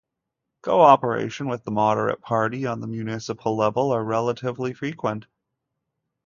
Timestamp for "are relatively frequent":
3.91-5.27